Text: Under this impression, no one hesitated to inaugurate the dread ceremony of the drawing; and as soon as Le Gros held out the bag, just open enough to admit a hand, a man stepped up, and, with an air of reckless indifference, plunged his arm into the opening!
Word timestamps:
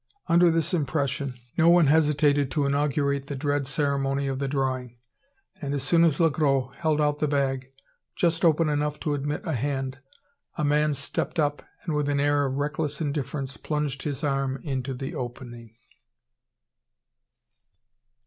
Under 0.25 0.49
this 0.49 0.73
impression, 0.73 1.35
no 1.59 1.69
one 1.69 1.85
hesitated 1.85 2.49
to 2.49 2.65
inaugurate 2.65 3.27
the 3.27 3.35
dread 3.35 3.67
ceremony 3.67 4.25
of 4.25 4.39
the 4.39 4.47
drawing; 4.47 4.97
and 5.61 5.75
as 5.75 5.83
soon 5.83 6.03
as 6.03 6.19
Le 6.19 6.31
Gros 6.31 6.71
held 6.77 6.99
out 6.99 7.19
the 7.19 7.27
bag, 7.27 7.71
just 8.15 8.43
open 8.43 8.67
enough 8.67 8.99
to 9.01 9.13
admit 9.13 9.45
a 9.45 9.53
hand, 9.53 9.99
a 10.57 10.63
man 10.63 10.95
stepped 10.95 11.37
up, 11.37 11.61
and, 11.83 11.93
with 11.93 12.09
an 12.09 12.19
air 12.19 12.47
of 12.47 12.57
reckless 12.57 12.99
indifference, 12.99 13.57
plunged 13.57 14.01
his 14.01 14.23
arm 14.23 14.57
into 14.63 14.95
the 14.95 15.13
opening! 15.13 15.75